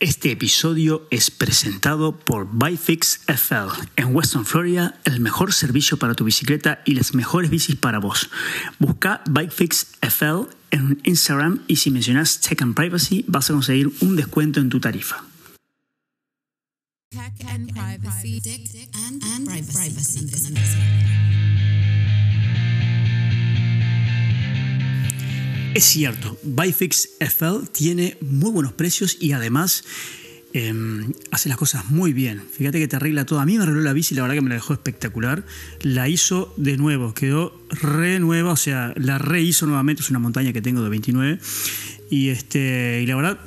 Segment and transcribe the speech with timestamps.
[0.00, 3.68] Este episodio es presentado por Bifix FL.
[3.96, 8.30] En Western Florida, el mejor servicio para tu bicicleta y las mejores bicis para vos.
[8.78, 14.16] Busca Bikefix FL en Instagram y si mencionas Tech and Privacy vas a conseguir un
[14.16, 15.22] descuento en tu tarifa.
[17.10, 18.40] Tech and privacy.
[18.40, 18.60] Tech
[18.94, 21.29] and privacy.
[25.72, 29.84] Es cierto, Bifix FL tiene muy buenos precios y además
[30.52, 32.42] em, hace las cosas muy bien.
[32.50, 33.38] Fíjate que te arregla todo.
[33.38, 35.44] A mí me arregló la bici, la verdad que me la dejó espectacular.
[35.82, 40.02] La hizo de nuevo, quedó re nueva, o sea, la rehizo nuevamente.
[40.02, 41.38] Es una montaña que tengo de 29.
[42.10, 43.40] Y, este, y la verdad,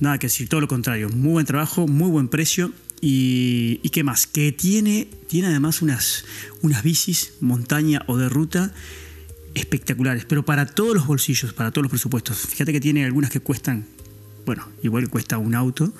[0.00, 1.08] nada que decir, todo lo contrario.
[1.08, 2.72] Muy buen trabajo, muy buen precio.
[3.00, 6.26] Y, qué más, que tiene, tiene además unas,
[6.60, 8.74] unas bicis, montaña o de ruta
[9.54, 12.38] espectaculares, pero para todos los bolsillos, para todos los presupuestos.
[12.38, 13.86] Fíjate que tiene algunas que cuestan,
[14.46, 15.92] bueno, igual cuesta un auto,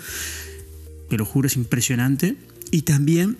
[1.08, 2.36] te lo juro, es impresionante.
[2.70, 3.36] Y también,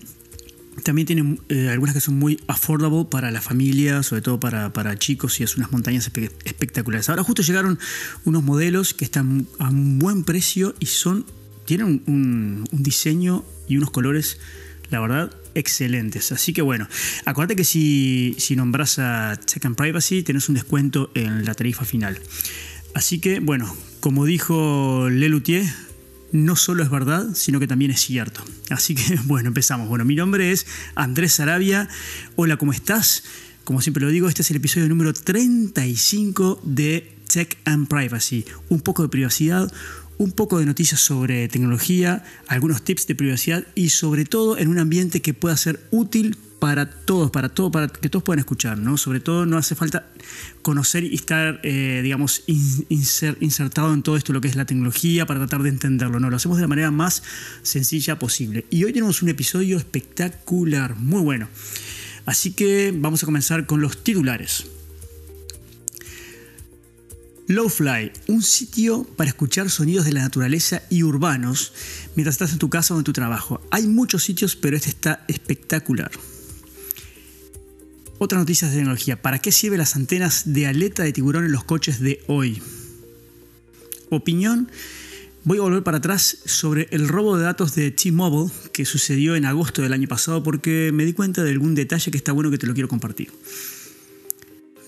[0.83, 4.99] también tiene eh, algunas que son muy affordable para la familia, sobre todo para, para
[4.99, 6.11] chicos, y es unas montañas
[6.45, 7.09] espectaculares.
[7.09, 7.79] Ahora justo llegaron
[8.25, 11.25] unos modelos que están a un buen precio y son,
[11.65, 14.39] tienen un, un diseño y unos colores,
[14.91, 16.33] la verdad, excelentes.
[16.33, 16.89] Así que bueno,
[17.25, 21.85] acuérdate que si, si nombras a Check and Privacy tenés un descuento en la tarifa
[21.85, 22.19] final.
[22.95, 25.65] Así que bueno, como dijo Lelutier,
[26.33, 28.43] no solo es verdad, sino que también es cierto.
[28.71, 29.89] Así que bueno, empezamos.
[29.89, 31.89] Bueno, mi nombre es Andrés Arabia.
[32.37, 33.25] Hola, ¿cómo estás?
[33.65, 38.45] Como siempre lo digo, este es el episodio número 35 de Tech and Privacy.
[38.69, 39.73] Un poco de privacidad,
[40.21, 44.79] un poco de noticias sobre tecnología, algunos tips de privacidad y sobre todo en un
[44.79, 48.99] ambiente que pueda ser útil para todos, para todos, para que todos puedan escuchar, ¿no?
[48.99, 50.05] Sobre todo no hace falta
[50.61, 55.41] conocer y estar, eh, digamos, insertado en todo esto, lo que es la tecnología, para
[55.41, 56.29] tratar de entenderlo, ¿no?
[56.29, 57.23] Lo hacemos de la manera más
[57.63, 58.67] sencilla posible.
[58.69, 61.49] Y hoy tenemos un episodio espectacular, muy bueno.
[62.27, 64.67] Así que vamos a comenzar con los titulares.
[67.51, 71.73] Lowfly, un sitio para escuchar sonidos de la naturaleza y urbanos
[72.15, 73.61] mientras estás en tu casa o en tu trabajo.
[73.73, 76.13] Hay muchos sitios, pero este está espectacular.
[78.19, 79.21] Otra noticia de tecnología.
[79.21, 82.63] ¿Para qué sirven las antenas de aleta de tiburón en los coches de hoy?
[84.11, 84.71] Opinión.
[85.43, 89.45] Voy a volver para atrás sobre el robo de datos de T-Mobile que sucedió en
[89.45, 92.59] agosto del año pasado porque me di cuenta de algún detalle que está bueno que
[92.59, 93.33] te lo quiero compartir.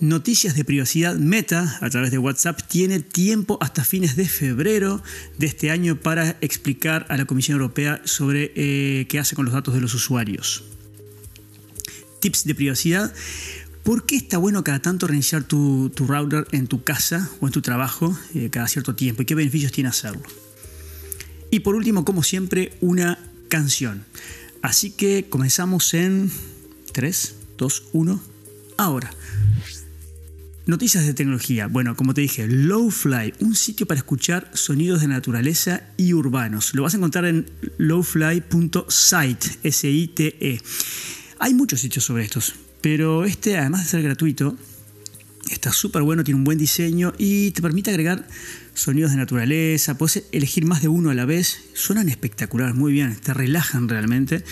[0.00, 5.03] Noticias de privacidad Meta a través de WhatsApp tiene tiempo hasta fines de febrero
[5.38, 9.54] de este año para explicar a la Comisión Europea sobre eh, qué hace con los
[9.54, 10.64] datos de los usuarios.
[12.20, 13.14] Tips de privacidad.
[13.84, 17.62] ¿Por qué está bueno cada tanto reiniciar tu, router en tu casa o en tu
[17.62, 19.22] trabajo eh, cada cierto tiempo?
[19.22, 20.22] ¿Y qué beneficios tiene hacerlo?
[21.50, 24.04] Y por último, como siempre, una canción.
[24.62, 26.31] Así que comenzamos en
[26.92, 28.22] 3, 2, 1,
[28.78, 29.10] ahora.
[30.64, 31.66] Noticias de tecnología.
[31.66, 36.72] Bueno, como te dije, Lowfly, un sitio para escuchar sonidos de naturaleza y urbanos.
[36.74, 40.60] Lo vas a encontrar en lowfly.site, S-I-T-E.
[41.40, 44.56] Hay muchos sitios sobre estos, pero este, además de ser gratuito,
[45.50, 48.26] está súper bueno, tiene un buen diseño y te permite agregar
[48.75, 53.16] sonidos de naturaleza, puedes elegir más de uno a la vez, suenan espectacular, muy bien,
[53.16, 54.44] te relajan realmente.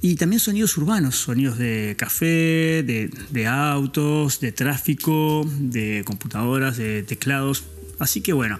[0.00, 7.64] Y también sonidos urbanos, sonidos de café, de, autos, de tráfico, de computadoras, de teclados.
[8.00, 8.58] Así que bueno,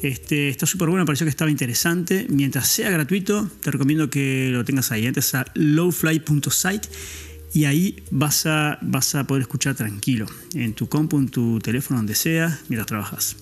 [0.00, 2.26] este, está súper bueno, pareció que estaba interesante.
[2.30, 5.06] Mientras sea gratuito, te recomiendo que lo tengas ahí.
[5.06, 6.88] Entres a lowfly.site
[7.52, 11.98] y ahí vas a, vas a poder escuchar tranquilo, en tu compu, en tu teléfono,
[11.98, 13.36] donde sea, mientras trabajas.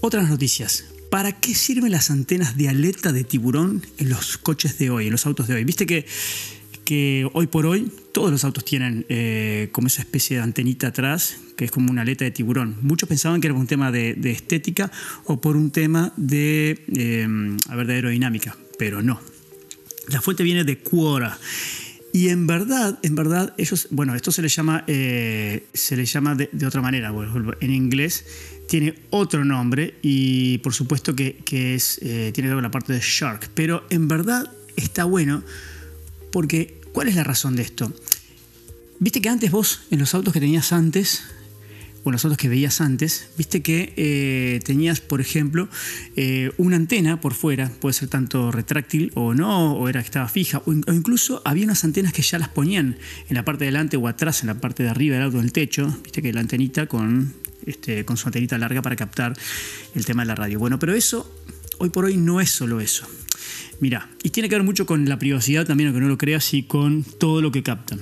[0.00, 0.86] Otras noticias.
[1.10, 5.12] ¿Para qué sirven las antenas de aleta de tiburón en los coches de hoy, en
[5.12, 5.64] los autos de hoy?
[5.64, 6.06] Viste que,
[6.84, 11.36] que hoy por hoy todos los autos tienen eh, como esa especie de antenita atrás,
[11.56, 12.76] que es como una aleta de tiburón.
[12.82, 14.90] Muchos pensaban que era por un tema de, estética
[15.24, 17.26] o por un tema de, eh,
[17.86, 19.20] de aerodinámica, pero no.
[20.08, 21.38] La fuente viene de Quora.
[22.12, 26.34] Y en verdad, en verdad, ellos, bueno, esto se le llama, eh, se le llama
[26.34, 27.12] de, otra manera,
[27.60, 28.26] en inglés
[28.68, 31.42] tiene otro nombre y por supuesto que,
[31.74, 35.42] es, eh, tiene que ver con la parte de Shark, pero en verdad está bueno
[36.30, 37.92] porque, ¿cuál es la razón de esto?
[38.98, 41.22] Viste que antes vos, en los autos que tenías antes,
[42.04, 45.68] o los autos que veías antes, viste que eh, tenías, por ejemplo,
[46.16, 50.28] eh, una antena por fuera, puede ser tanto retráctil o no, o era que estaba
[50.28, 52.96] fija, o, incluso había unas antenas que ya las ponían
[53.28, 55.52] en la parte de delante o atrás, en la parte de arriba del auto, del
[55.52, 57.32] techo, viste que la antenita con,
[57.66, 59.36] este, con su antenita larga para captar
[59.94, 60.58] el tema de la radio.
[60.58, 61.30] Bueno, pero eso
[61.78, 63.06] hoy por hoy no es solo eso.
[63.80, 66.62] Mira, y tiene que ver mucho con la privacidad también, aunque no lo creas, y
[66.62, 68.00] con todo lo que captan.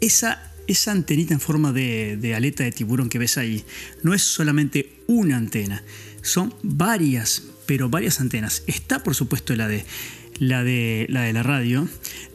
[0.00, 3.64] Esa, esa antenita en forma de, de aleta de tiburón que ves ahí
[4.02, 5.82] no es solamente una antena,
[6.22, 8.62] son varias, pero varias antenas.
[8.66, 9.84] Está por supuesto la de
[10.40, 11.86] la de, la de la radio,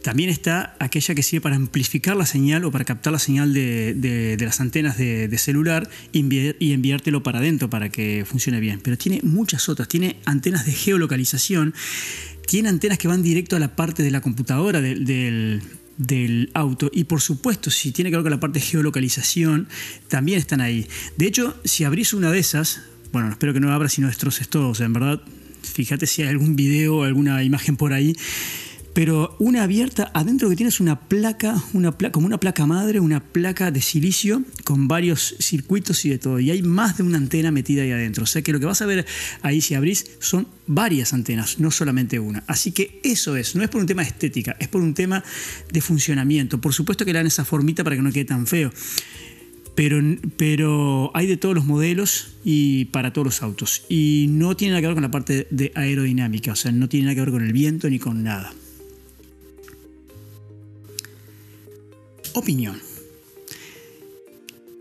[0.03, 3.95] también está aquella que sirve para amplificar la señal o para captar la señal de,
[3.95, 8.79] de, de las antenas de, celular y enviártelo para adentro para que funcione bien.
[8.81, 11.73] Pero tiene muchas otras, tiene antenas de geolocalización,
[12.45, 15.61] tiene antenas que van directo a la parte de la computadora del,
[15.97, 19.67] del auto y por supuesto si tiene que ver con la parte de geolocalización
[20.07, 22.81] también están ahí de hecho si abrís una de esas
[23.13, 25.21] bueno espero que no abras si no destroces todo o sea en verdad
[25.65, 28.15] fíjate si hay algún video alguna imagen por ahí.
[28.95, 33.69] Pero una abierta, adentro que tienes una placa, una como una placa madre, una placa
[33.69, 36.39] de silicio con varios circuitos y de todo.
[36.39, 38.23] Y hay más de una antena metida ahí adentro.
[38.23, 39.05] O sea que lo que vas a ver
[39.41, 42.45] ahí si abrís son varias antenas, no solamente una.
[42.47, 45.21] Así que eso es, no es por un tema de estética, es por un tema
[45.73, 46.61] de funcionamiento.
[46.61, 48.71] Por supuesto que le dan esa formita para que no quede tan feo
[49.75, 50.01] pero,
[50.37, 53.83] pero hay de todos los modelos y para todos los autos.
[53.89, 57.07] Y no tiene nada que ver con la parte de aerodinámica, o sea, no tiene
[57.07, 58.53] nada que ver con el viento ni con nada.
[62.35, 62.81] Opinión.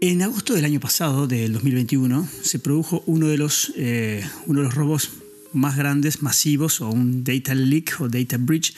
[0.00, 4.64] En agosto del año pasado, del 2021, se produjo uno de los, eh, uno de
[4.66, 5.10] los robos
[5.52, 8.74] más grandes, masivos, o un data leak o data breach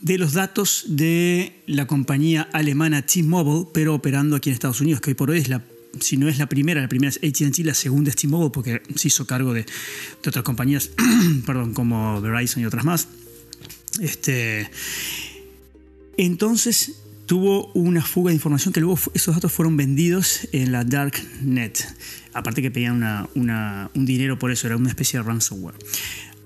[0.00, 5.10] de los datos de la compañía alemana T-Mobile, pero operando aquí en Estados Unidos, que
[5.10, 5.62] hoy por hoy es la,
[6.00, 9.06] si no es la primera, la primera es ATT, la segunda es T-Mobile, porque se
[9.06, 9.66] hizo cargo de,
[10.26, 10.90] otras compañías,
[11.46, 13.06] perdón, como Verizon y otras más.
[14.00, 14.68] Este,
[16.16, 16.96] entonces
[17.30, 21.86] tuvo una fuga de información que luego esos datos fueron vendidos en la Darknet.
[22.32, 25.76] Aparte que pedían un dinero por eso, era una especie de ransomware.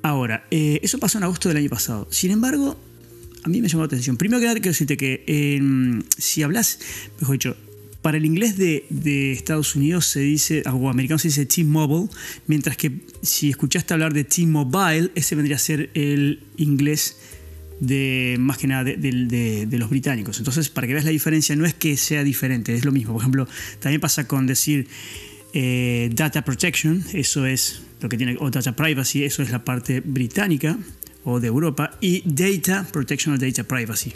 [0.03, 2.07] Ahora, eh, eso pasó en agosto del año pasado.
[2.11, 2.79] Sin embargo,
[3.45, 4.19] a mí me llamó la atención.
[4.19, 6.79] Primero que nada, quiero decirte que em, si hablas,
[7.19, 7.57] mejor dicho,
[8.03, 12.11] para el inglés de, Estados Unidos se dice, o americano se dice T-Mobile,
[12.47, 12.93] mientras que
[13.23, 17.17] si escuchaste hablar de T-Mobile, ese vendría a ser el inglés
[17.87, 20.39] de más que nada de, los británicos.
[20.39, 23.13] Entonces, para que veas la diferencia, no es que sea diferente, es lo mismo.
[23.13, 23.49] Por ejemplo,
[23.81, 24.87] también pasa con decir
[25.53, 30.01] eh, data protection, eso es lo que tiene, o data privacy, eso es la parte
[30.01, 30.79] británica
[31.25, 34.13] o de Europa, y Data Protection of Data Privacy.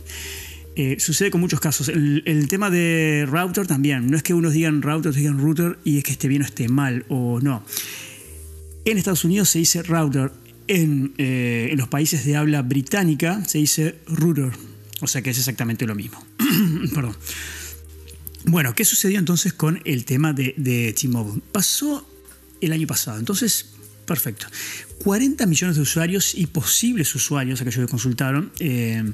[0.77, 1.89] Eh, sucede con muchos casos.
[1.89, 4.09] El, tema de router también.
[4.09, 6.45] No es que unos digan router, otros digan router y es que esté bien o
[6.45, 7.65] esté mal o no.
[8.85, 10.31] En Estados Unidos se dice router.
[10.69, 14.53] En, eh, en los países de habla británica se dice router.
[15.01, 16.25] O sea que es exactamente lo mismo.
[16.95, 17.17] Perdón.
[18.45, 21.43] Bueno, ¿qué sucedió entonces con el tema de, de T-Mobile?
[21.53, 22.09] Pasó
[22.61, 23.19] el año pasado.
[23.19, 23.67] Entonces,
[24.09, 24.47] Perfecto.
[25.05, 29.05] 40 millones de usuarios y posibles usuarios, aquellos que consultaron, eh,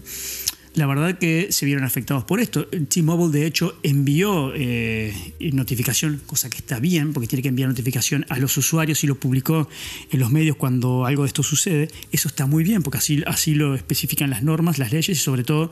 [0.75, 2.67] la verdad que se vieron afectados por esto.
[2.67, 8.27] T-Mobile, de hecho, envió eh, notificación, cosa que está bien, porque tiene que enviar notificación
[8.29, 9.69] a los usuarios y lo publicó
[10.11, 11.89] en los medios cuando algo de esto sucede.
[12.11, 15.45] Eso está muy bien, porque así, así lo especifican las normas, las leyes y sobre
[15.45, 15.71] todo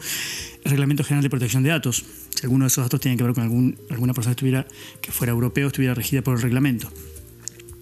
[0.65, 2.05] el Reglamento General de Protección de Datos.
[2.31, 4.67] Si alguno de esos datos tiene que ver con algún, alguna persona que, estuviera,
[5.01, 6.93] que fuera europeo, estuviera regida por el reglamento.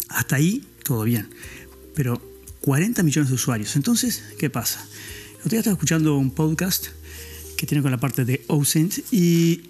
[0.08, 1.28] Hasta ahí todo bien.
[1.94, 2.20] Pero
[2.62, 3.76] 40 millones de usuarios.
[3.76, 4.86] Entonces, ¿qué pasa?
[5.32, 6.88] El otro día estaba escuchando un podcast
[7.60, 9.64] que tiene con la parte de OSINT y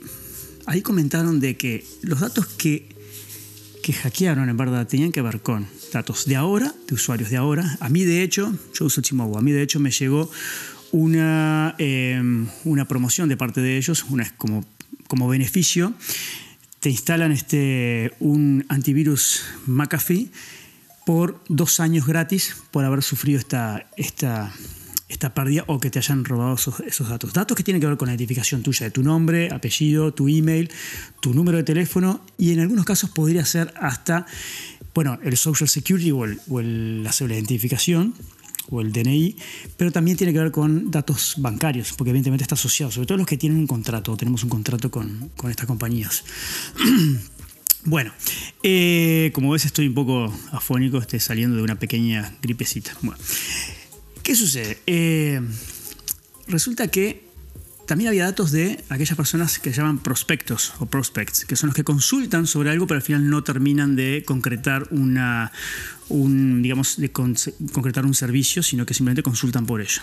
[0.67, 2.89] ahí comentaron de que los datos que,
[3.83, 7.77] que hackearon en verdad tenían que ver con datos de ahora, de usuarios de ahora.
[7.81, 10.31] A mí de hecho, yo uso Chimobo, a mí de hecho me llegó
[10.93, 14.65] una, em, una promoción de parte de ellos, una, como,
[15.09, 15.93] como beneficio.
[16.79, 20.31] Te instalan este, un antivirus McAfee
[21.05, 24.53] por dos años gratis por haber sufrido esta, esta,
[25.11, 27.33] esta pérdida o que te hayan robado esos, datos.
[27.33, 30.71] Datos que tienen que ver con la identificación tuya de tu nombre, apellido, tu email,
[31.21, 34.27] tu número de teléfono y en algunos casos podría ser hasta
[34.95, 38.15] bueno, el Social Security o, el, la cédula de identificación
[38.71, 39.37] o el DNI,
[39.77, 43.27] pero también tiene que ver con datos bancarios, porque evidentemente está asociado, sobre todo los
[43.27, 46.25] que tienen un contrato, tenemos un contrato con, con estas compañías.
[47.83, 48.13] Bueno,
[48.63, 52.93] eh, como ves estoy un poco afónico, estoy saliendo de una pequeña gripecita.
[53.01, 53.19] Bueno,
[54.23, 54.79] ¿qué sucede?
[54.87, 55.41] Eh,
[56.49, 57.31] resulta que
[57.87, 61.75] también había datos de aquellas personas que se llaman prospectos o prospects, que son los
[61.75, 65.51] que consultan sobre algo pero al final no terminan de concretar una,
[66.09, 70.03] un, digamos, concretar un servicio, sino que simplemente consultan por ello.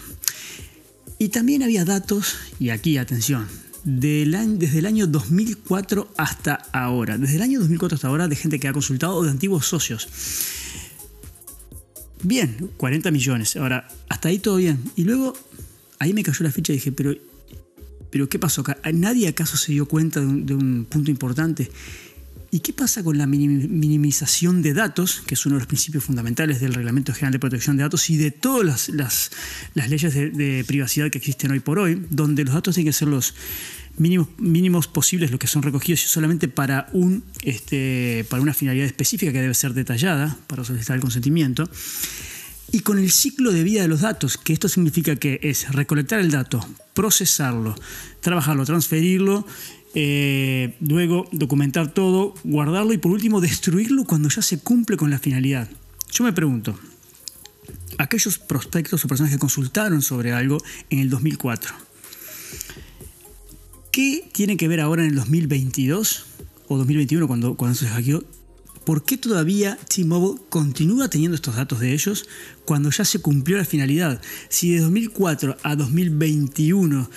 [1.18, 3.48] Y también había datos, y aquí atención,
[3.86, 7.18] desde el año 2004 hasta ahora.
[7.18, 10.10] Desde el año 2004 hasta ahora de gente que ha consultado o de antiguos socios.
[12.24, 13.56] Bien, 40 millones.
[13.56, 14.80] Ahora, hasta ahí todo bien.
[14.96, 15.34] Y luego,
[16.00, 17.16] ahí me cayó la ficha y dije, pero,
[18.10, 18.64] pero ¿qué pasó?
[18.94, 21.70] ¿Nadie acaso se dio cuenta de un punto importante?
[22.50, 26.62] ¿Y qué pasa con la minimización de datos, que es uno de los principios fundamentales
[26.62, 29.32] del Reglamento General de Protección de Datos y de todas las, las,
[29.74, 32.98] las leyes de, de, privacidad que existen hoy por hoy, donde los datos tienen que
[32.98, 33.34] ser los
[33.98, 39.34] mínimos, mínimos posibles, los que son recogidos solamente para, un, este, para una finalidad específica
[39.34, 41.70] que debe ser detallada para solicitar el consentimiento?
[42.72, 46.20] Y con el ciclo de vida de los datos, que esto significa que es recolectar
[46.20, 47.76] el dato, procesarlo,
[48.20, 49.48] trabajarlo, transferirlo
[50.00, 55.18] eh, luego documentar todo, guardarlo y por último destruirlo cuando ya se cumple con la
[55.18, 55.68] finalidad.
[56.12, 56.78] Yo me pregunto,
[57.98, 60.60] aquellos prospectos o personas que consultaron sobre algo
[60.92, 61.74] en el 2004,
[63.90, 66.26] ¿qué tiene que ver ahora en el 2022
[66.68, 68.24] o 2021 cuando, cuando se hackeó?
[68.86, 72.30] ¿Por qué todavía T-Mobile continúa teniendo estos datos de ellos
[72.66, 74.22] cuando ya se cumplió la finalidad?
[74.50, 77.10] Si de 2004 a 2021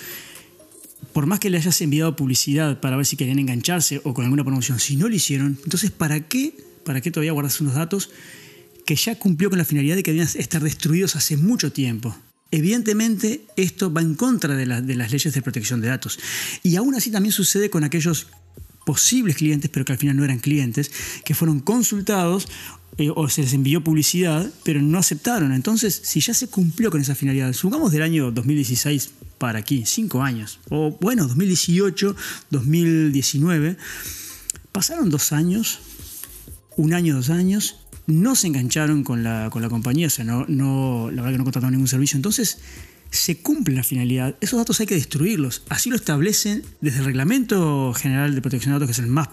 [1.13, 4.45] por más que le hayas enviado publicidad para ver si querían engancharse o con alguna
[4.45, 8.11] promoción, si no lo hicieron, entonces ¿para qué, para qué todavía guardas unos datos
[8.87, 12.17] que ya cumplió con la finalidad de que debían estar destruidos hace mucho tiempo?
[12.53, 16.19] Evidentemente esto va en contra de, de las leyes de protección de datos.
[16.65, 18.27] Y aún así también sucede con aquellos
[18.85, 20.91] posibles clientes, pero que al final no eran clientes,
[21.25, 22.49] que fueron consultados
[22.99, 25.53] eh, o se les envió publicidad, pero no aceptaron.
[25.53, 30.23] Entonces, si ya se cumplió con esa finalidad, supongamos del año 2016 para aquí, cinco
[30.23, 32.15] años, o bueno, 2018,
[32.51, 33.79] 2019,
[34.71, 35.79] pasaron dos años,
[36.77, 40.45] un año, dos años, no se engancharon con la, con la compañía, o sea, no,
[40.47, 42.59] no, la verdad que no contrataron ningún servicio, entonces
[43.11, 47.93] se cumple la finalidad, esos datos hay que destruirlos, así lo establecen desde el Reglamento
[47.95, 49.29] General de Protección de Datos, que es el más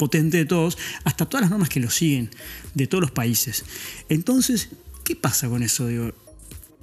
[0.00, 2.30] potente de todos, hasta todas las normas que lo siguen
[2.74, 3.64] de todos los países.
[4.08, 4.70] Entonces,
[5.04, 5.86] ¿qué pasa con eso?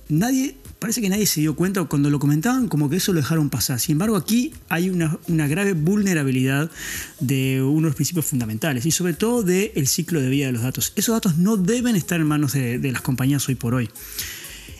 [0.10, 3.50] Nadie, parece que nadie se dio cuenta, cuando lo comentaban como que eso lo dejaron
[3.50, 3.80] pasar.
[3.80, 6.72] Sin embargo, aquí hay una, grave vulnerabilidad
[7.20, 10.62] de uno de los principios fundamentales y sobre todo del ciclo de vida de los
[10.62, 10.94] datos.
[10.96, 13.90] Esos datos no deben estar en manos de, las compañías hoy por hoy.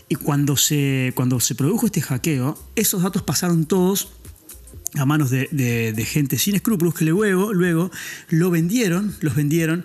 [0.08, 4.08] Y cuando se, cuando se produjo este hackeo, esos datos pasaron todos
[4.94, 7.90] a manos de, gente sin escrúpulos que luego, luego
[8.30, 9.84] lo vendieron, los vendieron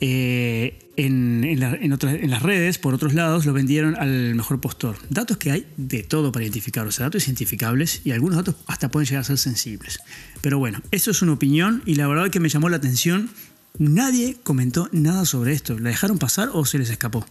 [0.00, 4.96] eh, en, las redes, por otros lados, lo vendieron al mejor postor.
[5.10, 9.22] Datos que hay de todo para identificar, datos identificables y algunos datos hasta pueden llegar
[9.22, 9.98] a ser sensibles.
[10.40, 13.30] Pero bueno, eso es una opinión y la verdad que me llamó la atención.
[13.78, 15.76] Nadie comentó nada sobre esto.
[15.78, 17.26] ¿La dejaron pasar o se les escapó?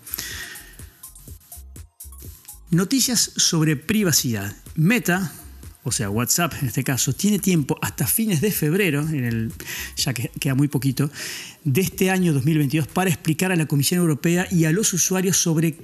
[2.73, 4.55] Noticias sobre privacidad.
[4.75, 5.31] Meta
[5.83, 9.51] o sea, WhatsApp en este caso, tiene tiempo hasta fines de febrero, en el,
[9.97, 11.11] ya que queda muy poquito,
[11.65, 15.75] de este año 2022 para explicar a la Comisión Europea y a los usuarios sobre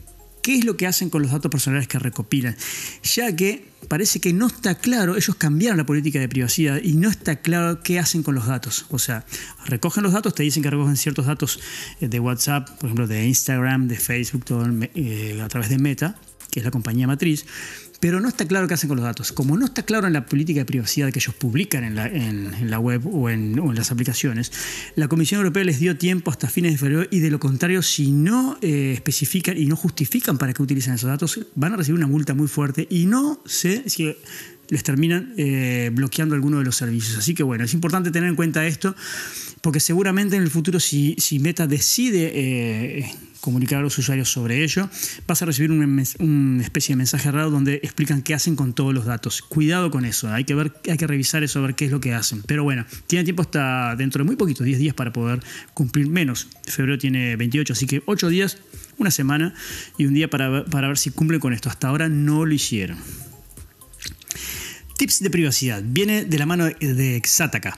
[0.42, 2.56] qué es lo que hacen con los datos personales que recopilan,
[3.04, 7.10] ya que parece que no está claro, ellos cambiaron la política de privacidad y no
[7.10, 8.86] está claro qué hacen con los datos.
[8.90, 9.26] O sea,
[9.66, 11.60] recogen los datos, te dicen que recogen ciertos datos
[12.00, 14.66] eh, de WhatsApp, por ejemplo, de Instagram, de Facebook, todo
[14.96, 16.16] eh, a través de Meta,
[16.52, 17.46] que es la compañía matriz,
[18.00, 19.32] pero no está claro qué hacen con los datos.
[19.32, 23.06] Como no está claro en la política de privacidad que ellos publican en la, web
[23.06, 24.52] o en, las aplicaciones,
[24.96, 28.12] la Comisión Europea les dio tiempo hasta fines de febrero y de lo contrario, si
[28.12, 32.08] no eh, especifican y no justifican para qué utilizan esos datos, van a recibir una
[32.08, 34.16] multa muy fuerte y no sé si
[34.70, 37.18] les terminan eh, bloqueando alguno de los servicios.
[37.18, 38.96] Así que bueno, es importante tener en cuenta esto,
[39.62, 43.12] porque seguramente en el futuro si, si Meta decide eh,
[43.42, 44.90] comunicar a los usuarios sobre ello,
[45.28, 49.06] vas a recibir una, especie de mensaje raro donde explican qué hacen con todos los
[49.06, 49.42] datos.
[49.42, 52.14] Cuidado con eso, hay que, ver, hay que revisar eso, ver qué es lo que
[52.14, 52.44] hacen.
[52.44, 55.42] Pero bueno, tiene tiempo hasta dentro de muy poquito, 10 días para poder
[55.74, 56.48] cumplir menos.
[56.66, 58.58] Febrero tiene 28, así que 8 días,
[58.98, 59.54] una semana
[59.98, 61.70] y un día para, para ver si cumplen con esto.
[61.70, 62.98] Hasta ahora no lo hicieron.
[64.98, 65.82] Tips de privacidad.
[65.86, 67.78] Viene de la mano de Exataca,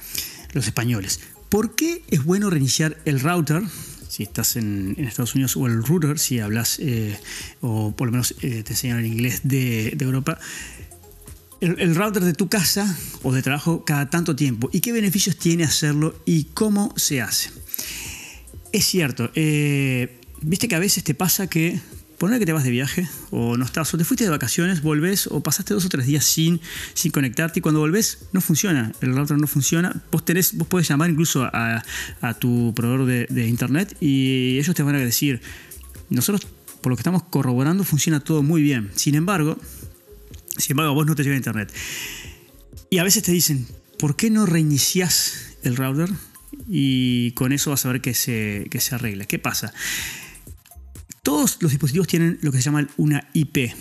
[0.54, 1.20] los españoles.
[1.52, 3.62] ¿Por qué es bueno reiniciar el router
[4.08, 7.18] si estás en, Estados Unidos, o el router, si hablas, eh,
[7.60, 10.40] o por lo menos eh, te enseñan el inglés de, Europa,
[11.60, 15.66] el, router de tu casa o de trabajo cada tanto tiempo y qué beneficios tiene
[15.66, 17.52] hacerlo y cómo se hace.
[18.72, 21.82] Es cierto, eh, viste que a veces te pasa que
[22.22, 25.26] poner que te vas de viaje o no estás, o te fuiste de vacaciones, volvés
[25.26, 26.62] o pasaste dos o tres días sin,
[26.94, 30.04] sin conectarte y cuando volvés no funciona, el router no funciona.
[30.12, 31.84] Vos, tenés, vos podés llamar incluso a,
[32.38, 35.42] tu proveedor de, internet y ellos te van a decir,
[36.12, 36.48] nosotros
[36.82, 38.92] por lo que estamos corroborando funciona todo muy bien.
[38.94, 39.58] Sin embargo,
[40.58, 41.74] sin embargo, a vos no te llega internet.
[42.92, 43.66] Y a veces te dicen,
[43.98, 46.12] ¿por qué no reinicias el router?
[46.68, 49.26] Y con eso vas a ver que se, que se arregla.
[49.26, 49.74] ¿Qué pasa?
[51.24, 53.76] Todos los dispositivos tienen lo que se llama una IP,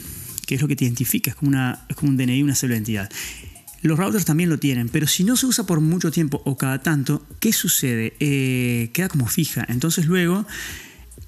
[0.47, 2.79] que es lo que te identifica, es como, una, como un DNI, una célula de
[2.81, 3.11] identidad.
[3.81, 6.83] Los routers también lo tienen, pero si no se usa por mucho tiempo o cada
[6.83, 8.15] tanto, ¿qué sucede?
[8.21, 9.65] Eh, queda como fija.
[9.71, 10.47] Entonces luego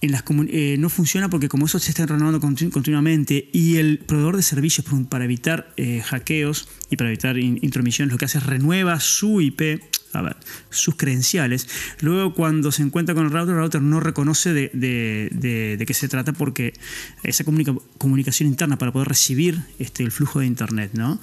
[0.02, 4.37] en las eh, no funciona porque como eso se está renovando continuamente y el proveedor
[4.37, 9.00] de servicios para evitar eh, hackeos y para evitar intromisiones lo que hace es renueva
[9.00, 9.81] su IP,
[10.12, 10.37] a ver,
[10.71, 11.66] sus credenciales.
[12.00, 16.33] Luego cuando se encuentra con el router, el router no reconoce de, qué se trata
[16.33, 16.75] porque
[17.23, 20.90] esa comunicación interna para poder recibir este, el flujo de Internet.
[20.95, 21.21] ¿no?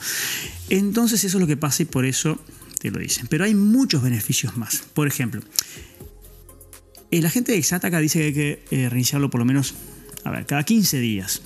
[0.70, 2.42] Entonces eso es lo que pasa y por eso
[2.80, 3.28] te lo dicen.
[3.28, 4.84] Pero hay muchos beneficios más.
[4.94, 5.42] Por ejemplo,
[7.12, 9.76] la gente de Exataca dice que hay que eh, reiniciarlo por lo menos,
[10.24, 11.42] a ver, cada 15 días.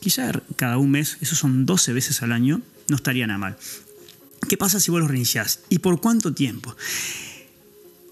[0.00, 3.56] Quizá cada un mes, eso son 12 veces al año, no estaría nada mal.
[4.48, 5.60] ¿Qué pasa si vos lo reiniciás?
[5.68, 6.76] ¿Y por cuánto tiempo?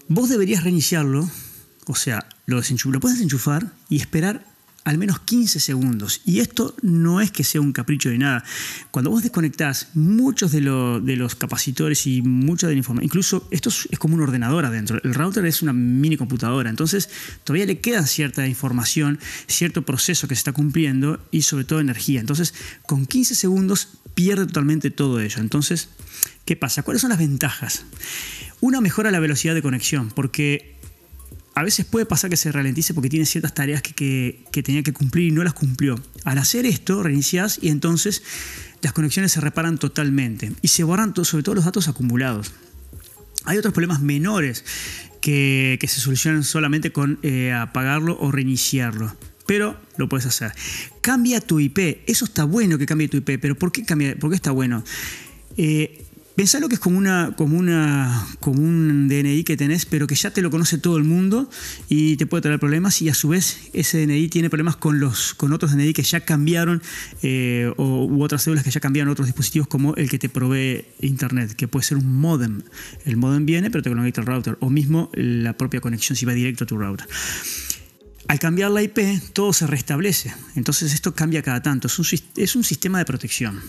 [0.07, 1.29] Vos deberías reiniciarlo,
[1.87, 4.53] o sea, lo, lo puedes desenchufar y esperar
[4.83, 6.21] al menos 15 segundos.
[6.25, 8.43] Y esto no es que sea un capricho de nada.
[8.91, 13.97] Cuando vos desconectás muchos de, los capacitores y mucha de la información, incluso esto es,
[13.97, 17.09] como un ordenador adentro, el router es una mini computadora, entonces
[17.43, 22.19] todavía le queda cierta información, cierto proceso que se está cumpliendo y sobre todo energía.
[22.19, 22.53] Entonces,
[22.85, 25.39] con 15 segundos pierde totalmente todo ello.
[25.39, 25.89] Entonces,
[26.45, 26.83] ¿qué pasa?
[26.83, 27.85] ¿Cuáles son las ventajas?
[28.61, 30.73] Una mejora la velocidad de conexión, porque
[31.55, 35.27] a veces puede pasar que se ralentice porque tiene ciertas tareas que, tenía que cumplir
[35.27, 36.01] y no las cumplió.
[36.23, 38.23] Al hacer esto, reinicias y entonces
[38.81, 42.53] las conexiones se reparan totalmente y se borran sobre todo los datos acumulados.
[43.45, 44.65] Hay otros problemas menores
[45.21, 49.15] que, se solucionan solamente con eh, apagarlo o reiniciarlo.
[49.45, 50.53] Pero lo puedes hacer.
[51.01, 52.01] Cambia tu IP.
[52.07, 53.39] Eso está bueno que cambie tu IP.
[53.41, 54.83] Pero ¿por qué, cambia, por qué está bueno?
[55.57, 56.05] Eh,
[56.35, 60.31] Pensalo que es como, una, como, una, como un DNI que tenés, pero que ya
[60.31, 61.47] te lo conoce todo el mundo
[61.89, 65.35] y te puede traer problemas y a su vez ese DNI tiene problemas con, los,
[65.35, 66.81] con otros DNI que ya cambiaron
[67.21, 70.85] eh, o, u otras células que ya cambiaron otros dispositivos como el que te provee
[71.01, 72.63] Internet, que puede ser un modem.
[73.05, 76.33] El modem viene pero te conecta al router o mismo la propia conexión si va
[76.33, 77.07] directo a tu router.
[78.27, 78.97] Al cambiar la IP,
[79.33, 80.33] todo se restablece.
[80.55, 81.87] Entonces esto cambia cada tanto.
[81.87, 82.05] Es un,
[82.37, 83.61] es un sistema de protección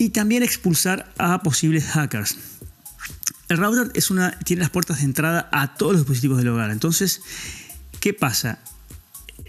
[0.00, 2.38] y también expulsar a posibles hackers.
[3.50, 3.92] El router
[4.46, 6.70] tiene las puertas de entrada a todos los dispositivos del hogar.
[6.70, 7.20] Entonces,
[8.00, 8.60] ¿qué pasa?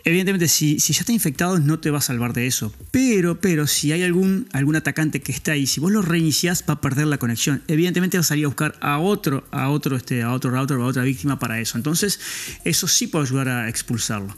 [0.03, 2.73] Evidentemente, si, ya está infectado, no te va a salvar de eso.
[2.91, 6.73] Pero, pero, si hay algún, algún atacante que está ahí, si vos lo reiniciás, va
[6.73, 7.63] a perder la conexión.
[7.69, 10.83] Evidentemente vas a salir a buscar a otro, a otro, este, a otro router o
[10.83, 11.77] a otra víctima para eso.
[11.77, 12.19] Entonces,
[12.65, 14.35] eso sí puede ayudar a expulsarlo.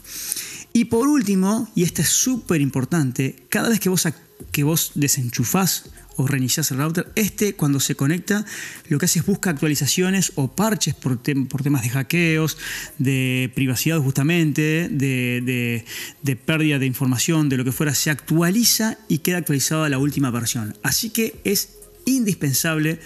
[0.72, 4.06] Y por último, y este es súper importante, cada vez que vos,
[4.52, 7.10] que vos desenchufás o reinicias el router.
[7.14, 8.44] Este, cuando se conecta,
[8.88, 11.18] lo que hace es busca actualizaciones o parches por,
[11.48, 12.56] por temas de hackeos,
[12.98, 15.84] de privacidad justamente, de,
[16.22, 17.94] de, pérdida de información, de lo que fuera.
[17.94, 20.76] Se actualiza y queda actualizada la última versión.
[20.82, 21.70] Así que es
[22.06, 23.00] indispensable.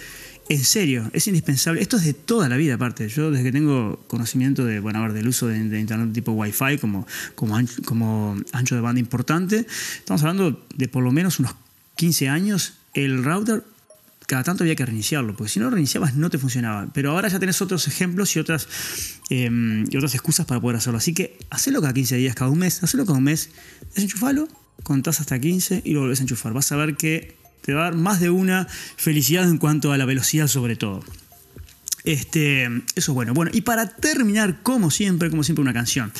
[0.49, 1.79] En serio, es indispensable.
[1.79, 3.07] Esto es de toda la vida, aparte.
[3.07, 7.05] Yo desde que tengo conocimiento de, bueno, a del uso de, internet tipo Wi-Fi como,
[7.35, 9.67] como ancho de banda importante,
[9.99, 11.53] estamos hablando de por lo menos unos
[11.97, 13.63] 15 años el router
[14.29, 16.87] cada tanto había que reiniciarlo, porque si no lo reiniciabas no te funcionaba.
[16.93, 18.67] Pero ahora ya tenés otros ejemplos y otras,
[19.29, 20.97] em, y otras excusas para poder hacerlo.
[20.97, 23.49] Así que hacelo cada 15 días, cada un mes, hacelo cada un mes,
[23.95, 24.47] desenchufalo,
[24.83, 26.53] contás hasta 15 y lo volvés a enchufar.
[26.53, 28.67] Vas a ver que te va a dar más de una
[28.97, 31.03] felicidad en cuanto a la velocidad sobre todo.
[32.03, 33.33] Este, eso es bueno.
[33.33, 36.11] Bueno, y para terminar, como siempre, como siempre, una canción.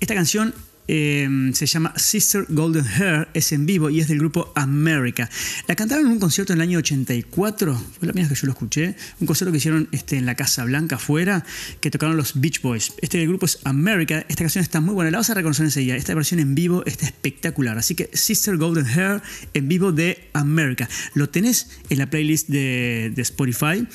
[0.00, 0.54] Esta canción
[0.90, 5.28] Em, se llama Sister Golden Hair, es en vivo y es del grupo America.
[5.66, 8.46] La cantaron en un concierto en el año 84, fue la primera vez que yo
[8.46, 11.44] lo escuché, un concierto que hicieron este, en la Casa Blanca afuera,
[11.80, 12.94] que tocaron los Beach Boys.
[13.02, 16.14] Este grupo es America, esta canción está muy buena, la vas a reconocer enseguida, esta
[16.14, 19.20] versión en vivo está espectacular, así que Sister Golden Hair
[19.52, 20.88] en vivo de America.
[21.12, 23.86] Lo tenés en la playlist de, de Spotify.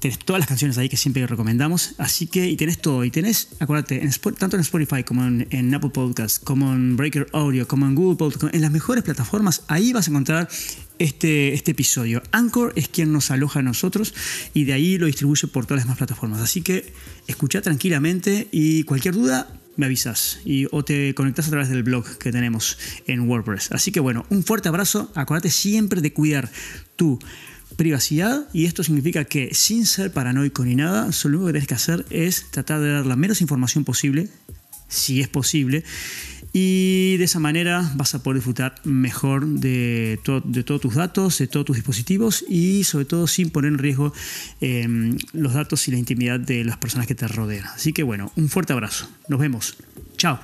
[0.00, 1.94] Tenés todas las canciones ahí que siempre recomendamos.
[1.98, 3.04] Así que, y tenés todo.
[3.04, 7.66] Y tenés, acuérdate, en, tanto en Spotify como en, Apple Podcasts, como en Breaker Audio,
[7.66, 10.48] como en Google Podcasts, en las mejores plataformas, ahí vas a encontrar
[10.98, 12.22] este, este episodio.
[12.32, 14.14] Anchor es quien nos aloja a nosotros
[14.54, 16.40] y de ahí lo distribuye por todas las demás plataformas.
[16.40, 16.92] Así que
[17.26, 22.18] escucha tranquilamente y cualquier duda me avisas y, o te conectas a través del blog
[22.18, 23.72] que tenemos en WordPress.
[23.72, 25.10] Así que bueno, un fuerte abrazo.
[25.14, 26.50] Acuérdate siempre de cuidar
[26.96, 27.18] tu
[27.76, 31.74] privacidad y esto significa que sin ser paranoico ni nada, lo único que tienes que
[31.74, 34.28] hacer es tratar de dar la menos información posible,
[34.88, 35.84] si es posible,
[36.52, 41.48] y de esa manera vas a poder disfrutar mejor de, de todos tus datos, de
[41.48, 44.14] todos tus dispositivos y sobre todo sin poner en riesgo
[44.62, 47.66] em, los datos y la intimidad de las personas que te rodean.
[47.66, 49.06] Así que bueno, un fuerte abrazo.
[49.28, 49.76] Nos vemos.
[50.16, 50.40] Chao.